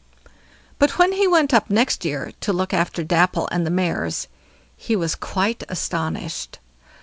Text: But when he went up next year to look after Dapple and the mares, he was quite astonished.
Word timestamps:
But 0.79 0.97
when 0.97 1.11
he 1.11 1.27
went 1.27 1.53
up 1.53 1.69
next 1.69 2.03
year 2.05 2.31
to 2.41 2.51
look 2.51 2.73
after 2.73 3.03
Dapple 3.03 3.47
and 3.51 3.67
the 3.67 3.69
mares, 3.69 4.27
he 4.75 4.95
was 4.95 5.13
quite 5.13 5.63
astonished. 5.69 6.57